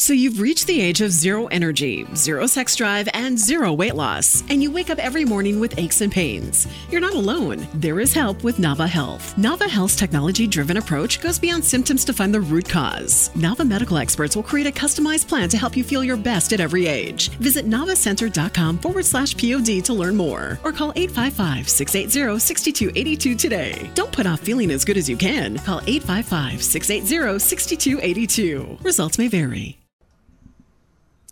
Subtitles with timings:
[0.00, 4.42] So you've reached the age of zero energy, zero sex drive, and zero weight loss,
[4.48, 6.66] and you wake up every morning with aches and pains.
[6.90, 7.68] You're not alone.
[7.74, 9.36] There is help with Nava Health.
[9.36, 13.28] Nava Health's technology driven approach goes beyond symptoms to find the root cause.
[13.34, 16.60] Nava medical experts will create a customized plan to help you feel your best at
[16.60, 17.28] every age.
[17.32, 23.90] Visit navacenter.com forward slash POD to learn more, or call 855 680 6282 today.
[23.94, 25.58] Don't put off feeling as good as you can.
[25.58, 28.78] Call 855 680 6282.
[28.82, 29.76] Results may vary.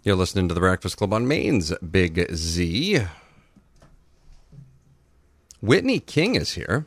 [0.08, 3.02] You're listening to the Breakfast Club on Maine's Big Z.
[5.60, 6.86] Whitney King is here,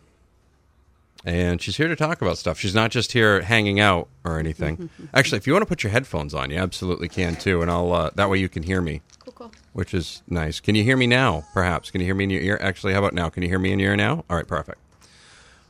[1.24, 2.58] and she's here to talk about stuff.
[2.58, 4.90] She's not just here hanging out or anything.
[5.14, 7.94] Actually, if you want to put your headphones on, you absolutely can too, and I'll
[7.94, 9.52] uh, that way you can hear me, Cool, cool.
[9.74, 10.60] which is nice.
[10.60, 11.44] Can you hear me now?
[11.54, 12.58] Perhaps can you hear me in your ear?
[12.60, 13.30] Actually, how about now?
[13.30, 14.26] Can you hear me in your ear now?
[14.32, 14.80] All right, perfect.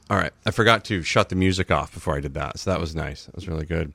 [0.10, 2.80] All right, I forgot to shut the music off before I did that, so that
[2.80, 3.26] was nice.
[3.26, 3.91] That was really good.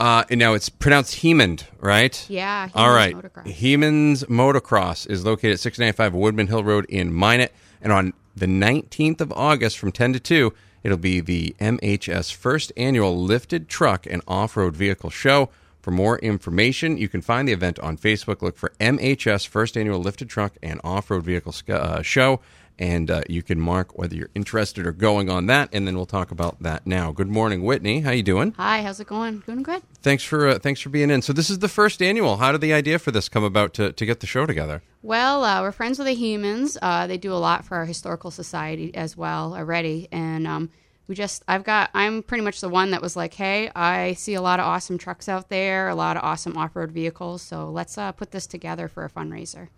[0.00, 2.24] Uh, and now it's pronounced Hemond, right?
[2.30, 2.68] Yeah.
[2.74, 3.14] All Hemond's right.
[3.32, 3.52] Motocross.
[3.52, 7.52] Hemond's Motocross is located at 695 Woodman Hill Road in Minot.
[7.82, 10.52] And on the 19th of August from 10 to 2,
[10.84, 15.50] it'll be the MHS first annual lifted truck and off road vehicle show.
[15.82, 18.42] For more information, you can find the event on Facebook.
[18.42, 22.40] Look for MHS first annual lifted truck and off road vehicle sc- uh, show.
[22.80, 26.06] And uh, you can mark whether you're interested or going on that, and then we'll
[26.06, 27.12] talk about that now.
[27.12, 28.00] Good morning, Whitney.
[28.00, 28.52] How you doing?
[28.56, 29.40] Hi, how's it going?
[29.40, 29.82] Doing good.
[30.00, 31.20] Thanks for uh, thanks for being in.
[31.20, 32.38] So this is the first annual.
[32.38, 34.82] How did the idea for this come about to, to get the show together?
[35.02, 36.78] Well, uh, we're friends with the Hemonds.
[36.80, 40.70] Uh, they do a lot for our historical society as well already, and um,
[41.06, 44.32] we just I've got I'm pretty much the one that was like, hey, I see
[44.32, 47.68] a lot of awesome trucks out there, a lot of awesome off road vehicles, so
[47.68, 49.68] let's uh, put this together for a fundraiser.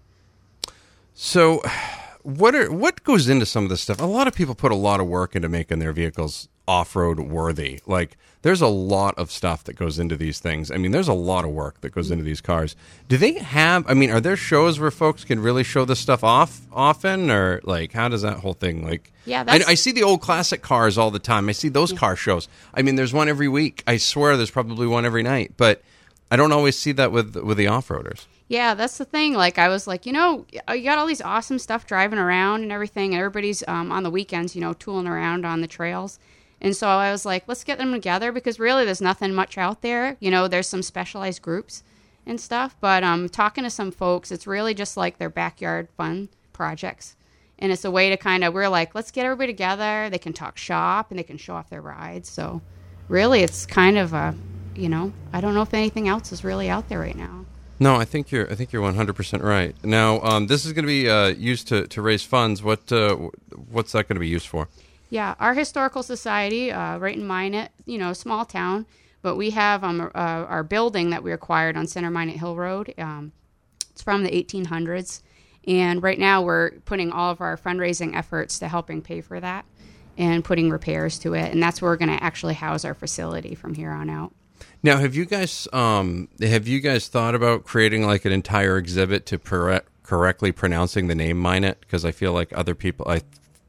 [1.14, 1.60] So,
[2.22, 4.00] what are what goes into some of this stuff?
[4.00, 7.80] A lot of people put a lot of work into making their vehicles off-road worthy.
[7.86, 10.70] Like there's a lot of stuff that goes into these things.
[10.70, 12.76] I mean, there's a lot of work that goes into these cars.
[13.08, 16.22] Do they have I mean, are there shows where folks can really show this stuff
[16.22, 20.04] off often or like how does that whole thing like Yeah, I, I see the
[20.04, 21.48] old classic cars all the time.
[21.48, 22.48] I see those car shows.
[22.72, 23.82] I mean, there's one every week.
[23.86, 25.82] I swear there's probably one every night, but
[26.32, 28.24] I don't always see that with with the off-roaders.
[28.48, 29.34] Yeah, that's the thing.
[29.34, 32.72] Like, I was like, you know, you got all these awesome stuff driving around and
[32.72, 36.18] everything, and everybody's um, on the weekends, you know, tooling around on the trails.
[36.58, 39.82] And so I was like, let's get them together because really there's nothing much out
[39.82, 40.16] there.
[40.20, 41.82] You know, there's some specialized groups
[42.24, 46.30] and stuff, but um, talking to some folks, it's really just like their backyard fun
[46.54, 47.14] projects.
[47.58, 50.08] And it's a way to kind of, we're like, let's get everybody together.
[50.08, 52.30] They can talk shop and they can show off their rides.
[52.30, 52.62] So
[53.08, 54.34] really, it's kind of a,
[54.74, 57.44] you know, I don't know if anything else is really out there right now.
[57.78, 58.48] No, I think you're.
[58.50, 59.74] I think you're 100 percent right.
[59.82, 62.62] Now, um, this is going to be uh, used to, to raise funds.
[62.62, 63.16] What uh,
[63.70, 64.68] what's that going to be used for?
[65.10, 68.86] Yeah, our historical society, uh, right in Minot, you know, small town,
[69.20, 72.94] but we have um, uh, our building that we acquired on Center Minot Hill Road.
[72.96, 73.32] Um,
[73.90, 75.20] it's from the 1800s,
[75.66, 79.66] and right now we're putting all of our fundraising efforts to helping pay for that
[80.16, 83.54] and putting repairs to it, and that's where we're going to actually house our facility
[83.54, 84.32] from here on out.
[84.82, 89.26] Now, have you guys um, have you guys thought about creating like an entire exhibit
[89.26, 91.80] to correct, correctly pronouncing the name Minot?
[91.80, 93.22] Because I feel like other people, I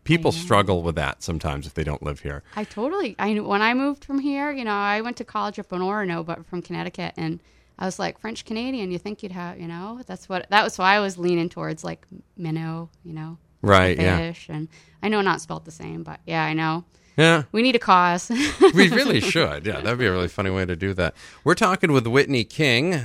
[0.04, 2.44] people struggle with that sometimes if they don't live here.
[2.56, 3.16] I totally.
[3.20, 6.26] I when I moved from here, you know, I went to college up in Orono,
[6.26, 7.40] but from Connecticut, and
[7.78, 8.92] I was like French Canadian.
[8.92, 10.78] You think you'd have, you know, that's what that was.
[10.78, 12.06] why I was leaning towards like
[12.38, 14.18] minnow, you know, Right, yeah.
[14.18, 14.68] fish, and
[15.02, 16.86] I know not spelled the same, but yeah, I know.
[17.16, 18.30] Yeah, We need a cause.
[18.74, 19.66] we really should.
[19.66, 21.14] Yeah, that'd be a really funny way to do that.
[21.44, 23.02] We're talking with Whitney King.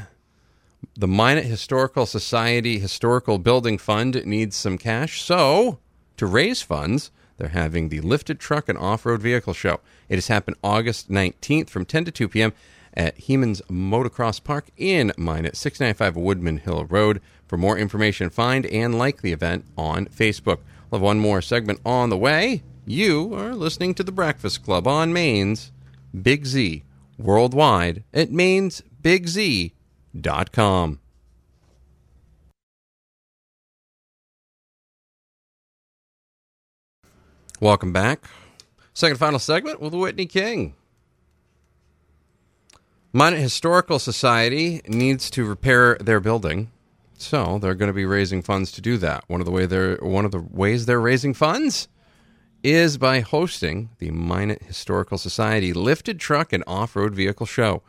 [0.96, 5.22] The Minot Historical Society Historical Building Fund needs some cash.
[5.22, 5.78] So,
[6.16, 9.80] to raise funds, they're having the Lifted Truck and Off Road Vehicle Show.
[10.08, 12.52] It has happened August 19th from 10 to 2 p.m.
[12.94, 17.20] at Hemond's Motocross Park in Minot, 695 Woodman Hill Road.
[17.46, 20.58] For more information, find and like the event on Facebook.
[20.90, 22.62] We'll have one more segment on the way.
[22.90, 25.72] You are listening to The Breakfast Club on Maine's
[26.22, 26.84] Big Z
[27.18, 31.00] worldwide at mainesbigz.com.
[37.60, 38.24] Welcome back.
[38.94, 40.74] Second final segment with Whitney King.
[43.12, 46.70] Minot Historical Society needs to repair their building,
[47.18, 49.24] so they're going to be raising funds to do that.
[49.26, 51.88] One of the way they're one of the ways they're raising funds
[52.62, 57.82] is by hosting the Minot Historical Society Lifted Truck and Off-Road Vehicle Show.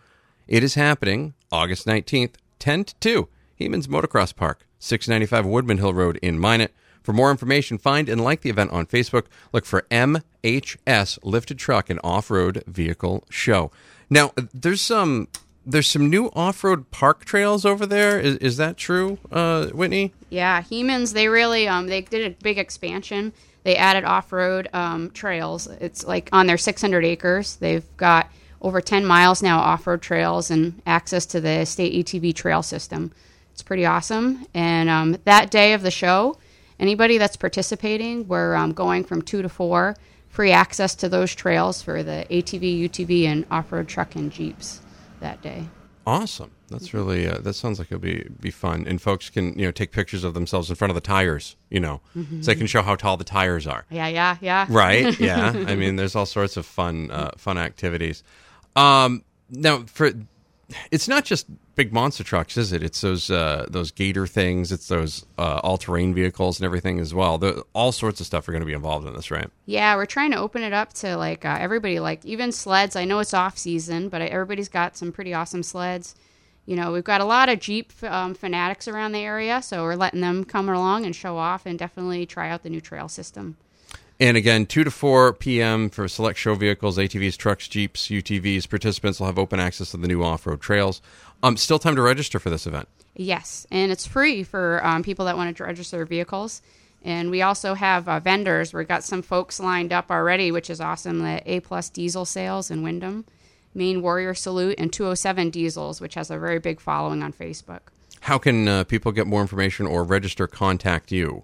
[0.48, 3.30] It is happening August 19th, 10 to 2,
[3.60, 6.72] Hemond's Motocross Park, 695 Woodman Hill Road in Minot.
[7.02, 9.26] For more information, find and like the event on Facebook.
[9.52, 13.72] Look for MHS Lifted Truck and Off Road Vehicle Show.
[14.10, 15.30] Now, there's some
[15.70, 18.20] there's some new off-road park trails over there.
[18.20, 20.14] Is, is that true, uh, Whitney?
[20.30, 23.34] Yeah, Hemond's they really um they did a big expansion.
[23.64, 25.68] They added off-road um, trails.
[25.68, 27.58] It's like on their 600 acres.
[27.58, 28.32] They've got
[28.62, 33.12] over 10 miles now off-road trails and access to the state ATV trail system.
[33.52, 34.46] It's pretty awesome.
[34.54, 36.38] And um, that day of the show,
[36.80, 39.98] anybody that's participating, we're um, going from two to four,
[40.30, 44.82] free access to those trails for the ATV, UTV, and off-road truck and jeeps
[45.20, 45.68] that day.
[46.06, 46.52] Awesome.
[46.70, 49.72] That's really uh, that sounds like it'll be be fun, and folks can you know
[49.72, 52.22] take pictures of themselves in front of the tires, you know, so
[52.52, 53.86] they can show how tall the tires are.
[53.90, 54.66] Yeah, yeah, yeah.
[54.70, 55.20] Right?
[55.20, 55.54] Yeah.
[55.68, 58.24] I mean, there's all sorts of fun uh, fun activities.
[58.76, 60.12] Um, now, for
[60.92, 62.84] it's not just big monster trucks, is it?
[62.84, 64.72] It's those uh, those gator things.
[64.72, 67.42] It's those uh, all terrain vehicles and everything as well.
[67.74, 69.50] All sorts of stuff are going to be involved in this, right?
[69.66, 72.96] Yeah, we're trying to open it up to like uh, everybody, like even sleds.
[72.96, 76.16] I know it's off season, but everybody's got some pretty awesome sleds.
[76.66, 79.96] You know, we've got a lot of Jeep um, fanatics around the area, so we're
[79.96, 83.58] letting them come along and show off and definitely try out the new trail system.
[84.20, 85.90] And again, 2 to 4 p.m.
[85.90, 88.70] for select show vehicles, ATVs, trucks, Jeeps, UTVs.
[88.70, 91.02] Participants will have open access to the new off road trails.
[91.42, 92.90] Um, still time to register for this event.
[93.16, 96.62] Yes, and it's free for um, people that want to register vehicles.
[97.02, 98.74] And we also have uh, vendors.
[98.74, 101.20] We've got some folks lined up already, which is awesome.
[101.20, 103.26] The A Plus Diesel Sales in Windham,
[103.74, 107.80] Maine Warrior Salute, and 207 Diesels, which has a very big following on Facebook.
[108.22, 111.44] How can uh, people get more information or register, contact you?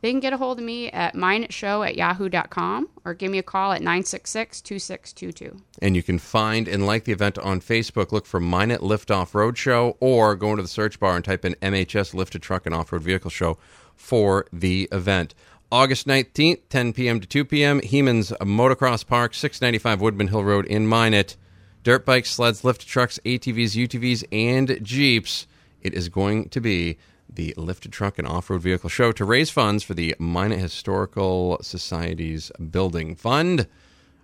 [0.00, 3.42] They can get a hold of me at mineitshow at yahoo.com or give me a
[3.42, 5.60] call at 966 2622.
[5.82, 8.12] And you can find and like the event on Facebook.
[8.12, 11.54] Look for Mine It Liftoff Roadshow or go into the search bar and type in
[11.56, 13.58] MHS Lifted Truck and Off Road Vehicle Show
[13.96, 15.34] for the event.
[15.70, 17.20] August 19th, 10 p.m.
[17.20, 21.36] to 2 p.m., Hemond's Motocross Park, 695 Woodman Hill Road in Minot.
[21.82, 25.46] Dirt bikes, sleds, lift trucks, ATVs, UTVs, and Jeeps.
[25.82, 29.50] It is going to be the Lifted Truck and Off Road Vehicle Show to raise
[29.50, 33.66] funds for the Minot Historical Society's Building Fund.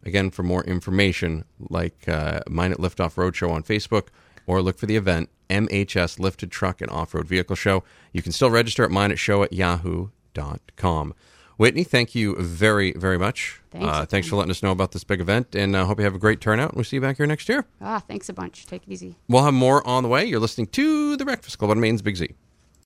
[0.04, 4.08] Again, for more information, like uh, Minot Liftoff Roadshow on Facebook,
[4.46, 7.84] or look for the event MHS Lifted Truck and Off Road Vehicle Show.
[8.12, 11.14] You can still register at minoteshow at yahoo.com.
[11.56, 13.60] Whitney, thank you very, very much.
[13.70, 13.86] Thanks.
[13.86, 16.04] Uh, thanks for letting us know about this big event, and I uh, hope you
[16.04, 16.70] have a great turnout.
[16.70, 17.64] And we'll see you back here next year.
[17.80, 18.66] Ah, thanks a bunch.
[18.66, 19.14] Take it easy.
[19.28, 20.24] We'll have more on the way.
[20.24, 22.34] You're listening to The Breakfast Club on Maine's Big Z.